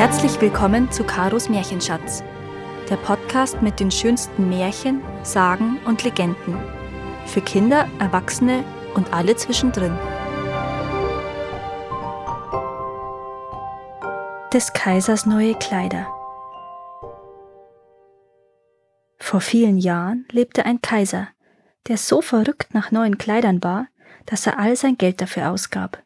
[0.00, 2.24] Herzlich willkommen zu Karos Märchenschatz,
[2.88, 6.56] der Podcast mit den schönsten Märchen, Sagen und Legenden.
[7.26, 9.92] Für Kinder, Erwachsene und alle zwischendrin.
[14.54, 16.06] Des Kaisers neue Kleider.
[19.18, 21.28] Vor vielen Jahren lebte ein Kaiser,
[21.88, 23.86] der so verrückt nach neuen Kleidern war,
[24.24, 26.02] dass er all sein Geld dafür ausgab.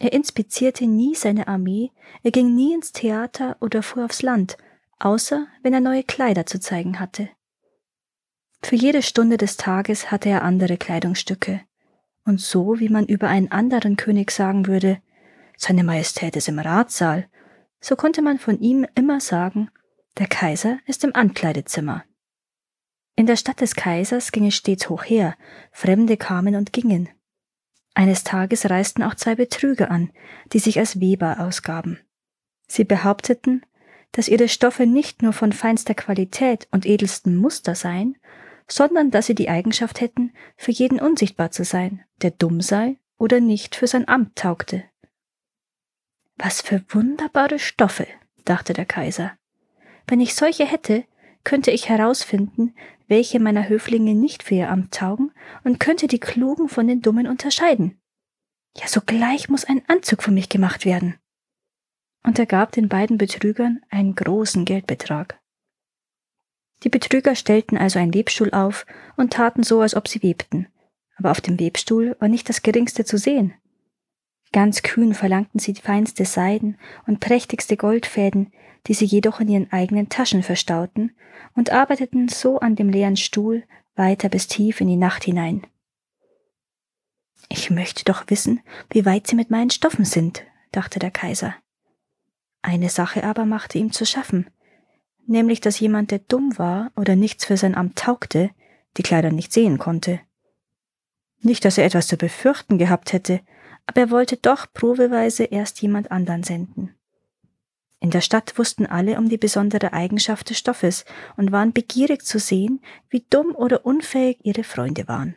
[0.00, 4.56] Er inspizierte nie seine Armee, er ging nie ins Theater oder fuhr aufs Land,
[4.98, 7.28] außer wenn er neue Kleider zu zeigen hatte.
[8.62, 11.60] Für jede Stunde des Tages hatte er andere Kleidungsstücke.
[12.24, 15.02] Und so, wie man über einen anderen König sagen würde,
[15.58, 17.28] seine Majestät ist im Ratssaal,
[17.80, 19.70] so konnte man von ihm immer sagen,
[20.18, 22.04] der Kaiser ist im Ankleidezimmer.
[23.16, 25.36] In der Stadt des Kaisers ging es stets hoch her,
[25.72, 27.10] Fremde kamen und gingen.
[28.00, 30.10] Eines Tages reisten auch zwei Betrüger an,
[30.54, 32.00] die sich als Weber ausgaben.
[32.66, 33.60] Sie behaupteten,
[34.10, 38.16] dass ihre Stoffe nicht nur von feinster Qualität und edelstem Muster seien,
[38.66, 43.38] sondern dass sie die Eigenschaft hätten, für jeden unsichtbar zu sein, der dumm sei oder
[43.38, 44.84] nicht für sein Amt taugte.
[46.36, 48.06] Was für wunderbare Stoffe,
[48.46, 49.32] dachte der Kaiser.
[50.06, 51.04] Wenn ich solche hätte,
[51.44, 52.74] könnte ich herausfinden,
[53.10, 55.32] welche meiner Höflinge nicht für ihr Amt taugen
[55.64, 58.00] und könnte die Klugen von den Dummen unterscheiden.
[58.76, 61.16] Ja, sogleich muss ein Anzug für mich gemacht werden.
[62.22, 65.40] Und er gab den beiden Betrügern einen großen Geldbetrag.
[66.84, 68.86] Die Betrüger stellten also einen Webstuhl auf
[69.16, 70.68] und taten so, als ob sie webten,
[71.16, 73.54] aber auf dem Webstuhl war nicht das geringste zu sehen.
[74.52, 78.52] Ganz kühn verlangten sie feinste Seiden und prächtigste Goldfäden,
[78.86, 81.14] die sie jedoch in ihren eigenen Taschen verstauten
[81.54, 85.66] und arbeiteten so an dem leeren Stuhl weiter bis tief in die Nacht hinein.
[87.48, 88.60] Ich möchte doch wissen,
[88.90, 91.54] wie weit sie mit meinen Stoffen sind, dachte der Kaiser.
[92.62, 94.48] Eine Sache aber machte ihm zu schaffen,
[95.26, 98.50] nämlich dass jemand, der dumm war oder nichts für sein Amt taugte,
[98.96, 100.20] die Kleider nicht sehen konnte.
[101.40, 103.40] Nicht, dass er etwas zu befürchten gehabt hätte,
[103.90, 106.94] aber er wollte doch probeweise erst jemand anderen senden.
[107.98, 111.04] In der Stadt wussten alle um die besondere Eigenschaft des Stoffes
[111.36, 115.34] und waren begierig zu sehen, wie dumm oder unfähig ihre Freunde waren.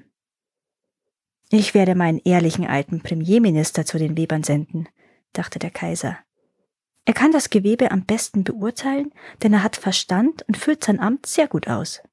[1.49, 4.87] Ich werde meinen ehrlichen alten Premierminister zu den Webern senden,
[5.33, 6.19] dachte der Kaiser.
[7.05, 11.25] Er kann das Gewebe am besten beurteilen, denn er hat Verstand und füllt sein Amt
[11.25, 12.03] sehr gut aus.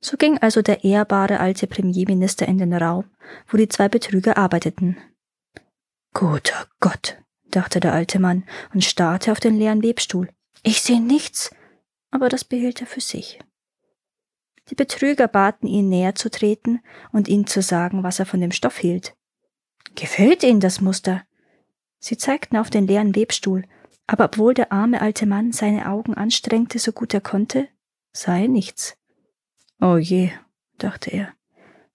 [0.00, 3.04] So ging also der ehrbare alte Premierminister in den Raum,
[3.48, 4.96] wo die zwei Betrüger arbeiteten.
[6.14, 7.18] Guter Gott,
[7.50, 10.30] dachte der alte Mann und starrte auf den leeren Webstuhl.
[10.62, 11.50] Ich sehe nichts,
[12.10, 13.38] aber das behielt er für sich.
[14.68, 16.80] Die Betrüger baten ihn näher zu treten
[17.12, 19.14] und ihm zu sagen, was er von dem Stoff hielt.
[19.96, 21.24] Gefällt Ihnen das Muster?
[21.98, 23.64] Sie zeigten auf den leeren Webstuhl,
[24.06, 27.68] aber obwohl der arme alte Mann seine Augen anstrengte, so gut er konnte,
[28.12, 28.96] sah er nichts.
[29.80, 30.30] Oh je,
[30.78, 31.32] dachte er.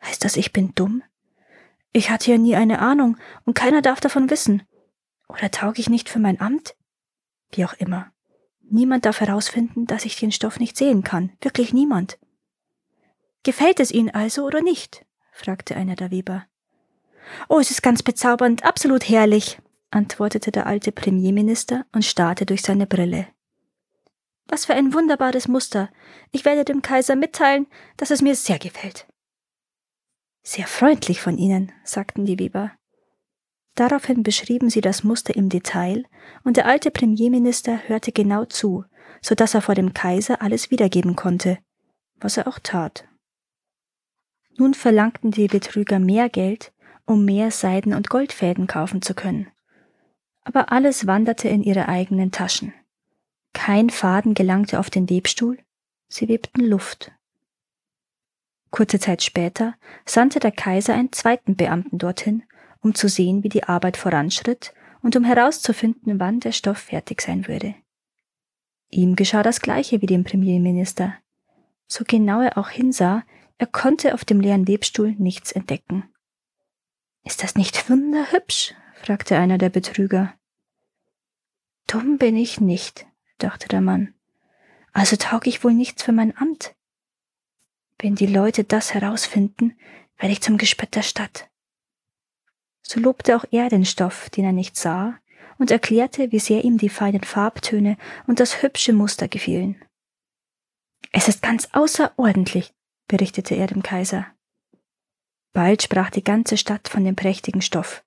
[0.04, 1.04] Heißt das, ich bin dumm?
[1.94, 4.64] Ich hatte ja nie eine Ahnung, und keiner darf davon wissen.
[5.28, 6.76] Oder tauge ich nicht für mein Amt?
[7.52, 8.12] Wie auch immer.
[8.62, 11.32] Niemand darf herausfinden, dass ich den Stoff nicht sehen kann.
[11.42, 12.18] Wirklich niemand.
[13.44, 15.06] Gefällt es Ihnen also oder nicht?
[15.32, 16.46] fragte einer der Weber.
[17.48, 19.60] Oh, es ist ganz bezaubernd, absolut herrlich,
[19.92, 23.28] antwortete der alte Premierminister und starrte durch seine Brille.
[24.48, 25.90] Was für ein wunderbares Muster.
[26.32, 27.68] Ich werde dem Kaiser mitteilen,
[27.98, 29.08] dass es mir sehr gefällt.
[30.44, 32.72] Sehr freundlich von Ihnen, sagten die Weber.
[33.74, 36.06] Daraufhin beschrieben sie das Muster im Detail,
[36.44, 38.86] und der alte Premierminister hörte genau zu,
[39.22, 41.58] so dass er vor dem Kaiser alles wiedergeben konnte,
[42.16, 43.08] was er auch tat.
[44.58, 46.72] Nun verlangten die Betrüger mehr Geld,
[47.06, 49.48] um mehr Seiden und Goldfäden kaufen zu können.
[50.44, 52.74] Aber alles wanderte in ihre eigenen Taschen.
[53.66, 55.58] Kein Faden gelangte auf den Webstuhl,
[56.08, 57.12] sie webten Luft.
[58.70, 59.74] Kurze Zeit später
[60.06, 62.44] sandte der Kaiser einen zweiten Beamten dorthin,
[62.82, 64.72] um zu sehen, wie die Arbeit voranschritt
[65.02, 67.74] und um herauszufinden, wann der Stoff fertig sein würde.
[68.92, 71.16] Ihm geschah das gleiche wie dem Premierminister.
[71.88, 73.24] So genau er auch hinsah,
[73.58, 76.04] er konnte auf dem leeren Webstuhl nichts entdecken.
[77.24, 78.76] Ist das nicht wunderhübsch?
[78.94, 80.36] fragte einer der Betrüger.
[81.88, 84.14] Dumm bin ich nicht, dachte der Mann.
[84.94, 86.76] Also taug ich wohl nichts für mein Amt.
[88.00, 89.78] Wenn die Leute das herausfinden,
[90.18, 91.50] werde ich zum Gespött der Stadt
[92.88, 95.20] so lobte auch er den Stoff, den er nicht sah,
[95.58, 97.98] und erklärte, wie sehr ihm die feinen Farbtöne
[98.28, 99.82] und das hübsche Muster gefielen.
[101.12, 102.74] Es ist ganz außerordentlich,
[103.08, 104.28] berichtete er dem Kaiser.
[105.54, 108.04] Bald sprach die ganze Stadt von dem prächtigen Stoff.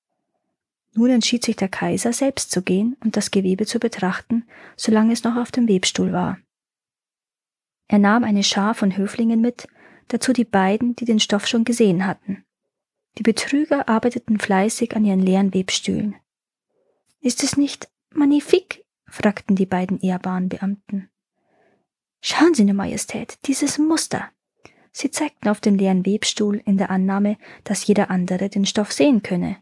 [0.94, 4.46] Nun entschied sich der Kaiser selbst zu gehen und das Gewebe zu betrachten,
[4.76, 6.38] solange es noch auf dem Webstuhl war.
[7.88, 9.68] Er nahm eine Schar von Höflingen mit,
[10.08, 12.44] dazu die beiden, die den Stoff schon gesehen hatten.
[13.16, 16.16] Die Betrüger arbeiteten fleißig an ihren leeren Webstühlen.
[17.20, 18.84] Ist es nicht magnifik?
[19.06, 21.08] fragten die beiden ehrbaren Beamten.
[22.20, 24.30] Schauen Sie, ne Majestät, dieses Muster.
[24.92, 29.22] Sie zeigten auf den leeren Webstuhl in der Annahme, dass jeder andere den Stoff sehen
[29.22, 29.56] könne.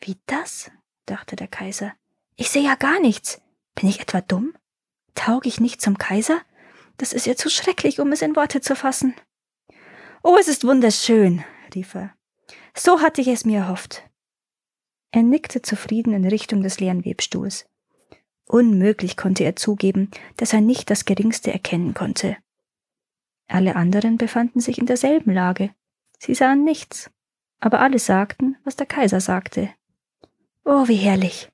[0.00, 0.70] Wie das?
[1.06, 1.94] dachte der Kaiser.
[2.36, 3.40] Ich sehe ja gar nichts.
[3.74, 4.54] Bin ich etwa dumm?
[5.14, 6.40] Taug ich nicht zum Kaiser?
[6.98, 9.14] Das ist ja zu schrecklich, um es in Worte zu fassen.
[10.22, 11.44] Oh, es ist wunderschön,
[11.74, 12.14] rief er.
[12.74, 14.02] So hatte ich es mir erhofft.
[15.12, 17.66] Er nickte zufrieden in Richtung des leeren Webstuhls.
[18.46, 22.36] Unmöglich konnte er zugeben, dass er nicht das geringste erkennen konnte.
[23.48, 25.70] Alle anderen befanden sich in derselben Lage.
[26.18, 27.10] Sie sahen nichts,
[27.60, 29.70] aber alle sagten, was der Kaiser sagte.
[30.68, 31.48] Oh, wie herrlich.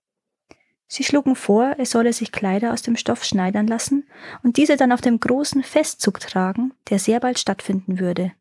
[0.88, 4.08] Sie schlugen vor, er solle sich Kleider aus dem Stoff schneidern lassen
[4.42, 8.32] und diese dann auf dem großen Festzug tragen, der sehr bald stattfinden würde.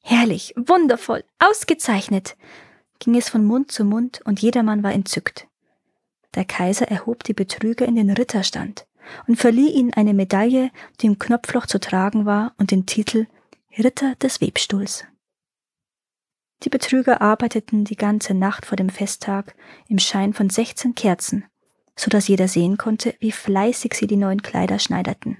[0.00, 2.36] Herrlich, wundervoll, ausgezeichnet,
[3.00, 5.48] ging es von Mund zu Mund und jedermann war entzückt.
[6.36, 8.86] Der Kaiser erhob die Betrüger in den Ritterstand
[9.26, 10.70] und verlieh ihnen eine Medaille,
[11.00, 13.26] die im Knopfloch zu tragen war, und den Titel
[13.76, 15.04] Ritter des Webstuhls.
[16.64, 19.54] Die Betrüger arbeiteten die ganze Nacht vor dem Festtag
[19.88, 21.44] im Schein von sechzehn Kerzen,
[21.94, 25.38] so dass jeder sehen konnte, wie fleißig sie die neuen Kleider schneiderten.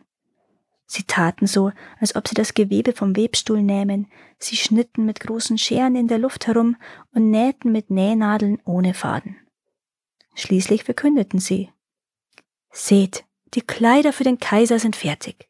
[0.86, 4.06] Sie taten so, als ob sie das Gewebe vom Webstuhl nähmen,
[4.38, 6.76] sie schnitten mit großen Scheren in der Luft herum
[7.12, 9.36] und nähten mit Nähnadeln ohne Faden.
[10.34, 11.70] Schließlich verkündeten sie
[12.70, 13.24] Seht,
[13.54, 15.48] die Kleider für den Kaiser sind fertig.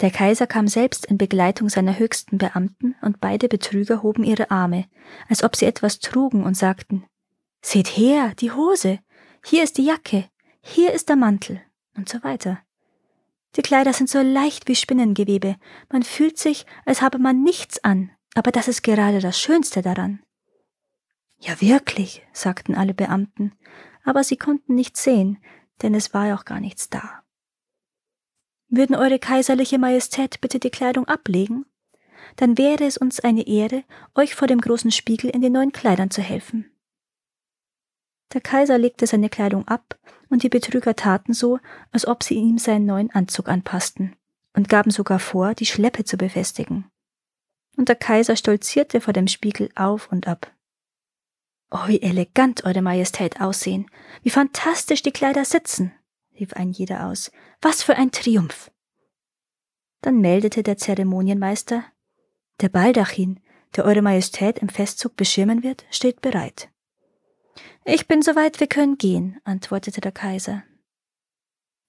[0.00, 4.86] Der Kaiser kam selbst in Begleitung seiner höchsten Beamten, und beide Betrüger hoben ihre Arme,
[5.28, 7.04] als ob sie etwas trugen und sagten
[7.60, 9.00] Seht her, die Hose,
[9.44, 10.28] hier ist die Jacke,
[10.60, 11.60] hier ist der Mantel,
[11.96, 12.60] und so weiter.
[13.56, 15.56] Die Kleider sind so leicht wie Spinnengewebe,
[15.90, 20.22] man fühlt sich, als habe man nichts an, aber das ist gerade das Schönste daran.
[21.40, 23.52] Ja wirklich, sagten alle Beamten,
[24.04, 25.38] aber sie konnten nichts sehen,
[25.82, 27.22] denn es war ja auch gar nichts da.
[28.70, 31.64] Würden Eure Kaiserliche Majestät bitte die Kleidung ablegen?
[32.36, 33.82] Dann wäre es uns eine Ehre,
[34.14, 36.70] euch vor dem großen Spiegel in den neuen Kleidern zu helfen.
[38.34, 39.98] Der Kaiser legte seine Kleidung ab,
[40.28, 41.58] und die Betrüger taten so,
[41.92, 44.16] als ob sie ihm seinen neuen Anzug anpassten,
[44.54, 46.90] und gaben sogar vor, die Schleppe zu befestigen.
[47.78, 50.52] Und der Kaiser stolzierte vor dem Spiegel auf und ab.
[51.70, 53.90] Oh, wie elegant Eure Majestät aussehen,
[54.22, 55.92] wie fantastisch die Kleider sitzen,
[56.38, 57.30] rief ein jeder aus.
[57.60, 58.70] Was für ein Triumph.
[60.00, 61.84] Dann meldete der Zeremonienmeister,
[62.60, 63.40] der Baldachin,
[63.76, 66.70] der Eure Majestät im Festzug beschirmen wird, steht bereit.
[67.84, 70.62] Ich bin soweit, wir können gehen, antwortete der Kaiser.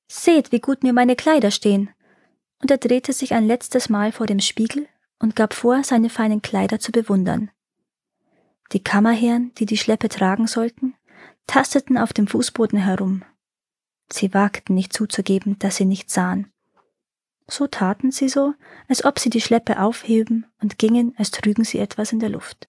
[0.08, 1.90] Seht, wie gut mir meine Kleider stehen.
[2.62, 4.88] Und er drehte sich ein letztes Mal vor dem Spiegel
[5.20, 7.52] und gab vor, seine feinen Kleider zu bewundern.
[8.72, 10.96] Die Kammerherren, die die Schleppe tragen sollten,
[11.48, 13.24] tasteten auf dem Fußboden herum.
[14.12, 16.52] Sie wagten nicht zuzugeben, dass sie nichts sahen.
[17.48, 18.54] So taten sie so,
[18.88, 22.68] als ob sie die Schleppe aufheben und gingen, als trügen sie etwas in der Luft.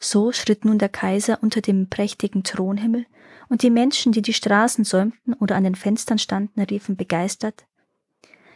[0.00, 3.06] So schritt nun der Kaiser unter dem prächtigen Thronhimmel,
[3.48, 7.66] und die Menschen, die die Straßen säumten oder an den Fenstern standen, riefen begeistert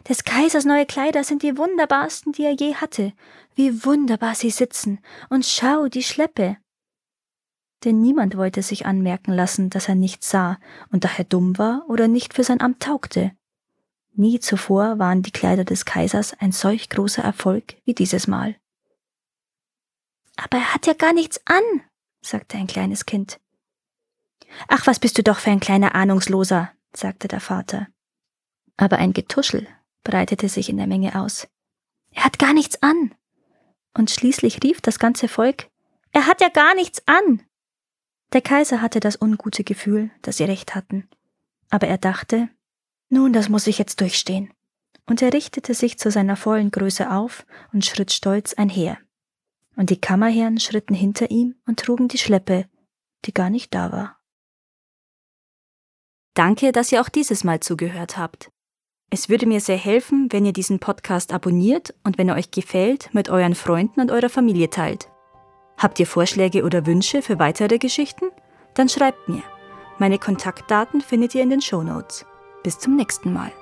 [0.08, 3.12] des Kaisers neue Kleider sind die wunderbarsten, die er je hatte.
[3.56, 5.00] Wie wunderbar sie sitzen.
[5.30, 6.58] Und schau, die Schleppe.
[7.86, 10.58] Denn niemand wollte sich anmerken lassen, dass er nichts sah
[10.90, 13.30] und daher dumm war oder nicht für sein Amt taugte.
[14.12, 18.56] Nie zuvor waren die Kleider des Kaisers ein solch großer Erfolg wie dieses Mal.
[20.34, 21.62] Aber er hat ja gar nichts an,
[22.22, 23.38] sagte ein kleines Kind.
[24.66, 27.86] Ach, was bist du doch für ein kleiner Ahnungsloser, sagte der Vater.
[28.76, 29.68] Aber ein Getuschel
[30.02, 31.46] breitete sich in der Menge aus.
[32.10, 33.14] Er hat gar nichts an.
[33.94, 35.68] Und schließlich rief das ganze Volk,
[36.10, 37.45] er hat ja gar nichts an.
[38.32, 41.08] Der Kaiser hatte das ungute Gefühl, dass sie recht hatten.
[41.70, 42.48] Aber er dachte,
[43.08, 44.52] nun, das muss ich jetzt durchstehen.
[45.06, 48.98] Und er richtete sich zu seiner vollen Größe auf und schritt stolz einher.
[49.76, 52.68] Und die Kammerherren schritten hinter ihm und trugen die Schleppe,
[53.24, 54.18] die gar nicht da war.
[56.34, 58.50] Danke, dass ihr auch dieses Mal zugehört habt.
[59.08, 63.14] Es würde mir sehr helfen, wenn ihr diesen Podcast abonniert und wenn er euch gefällt,
[63.14, 65.08] mit euren Freunden und eurer Familie teilt.
[65.78, 68.26] Habt ihr Vorschläge oder Wünsche für weitere Geschichten?
[68.74, 69.42] Dann schreibt mir.
[69.98, 72.24] Meine Kontaktdaten findet ihr in den Show Notes.
[72.62, 73.52] Bis zum nächsten Mal.